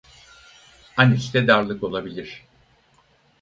[0.97, 2.45] Anüste darlık olabilir.